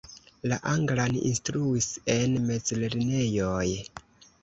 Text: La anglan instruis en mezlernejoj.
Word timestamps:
La 0.51 0.57
anglan 0.71 1.19
instruis 1.29 1.91
en 2.17 2.37
mezlernejoj. 2.51 3.65